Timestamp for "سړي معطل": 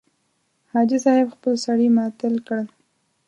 1.65-2.33